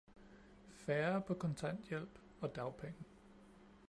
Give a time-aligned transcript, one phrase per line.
[0.73, 3.03] Færre er på kontanthjælp og dagpenge.